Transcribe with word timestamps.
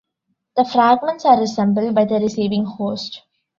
The 0.55 0.65
fragments 0.65 1.25
are 1.25 1.37
reassembled 1.37 1.93
by 1.93 2.05
the 2.05 2.15
receiving 2.15 2.65
host. 2.65 3.21